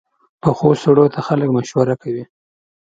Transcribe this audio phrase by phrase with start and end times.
[0.41, 2.23] پخو سړو ته خلک مشوره کوي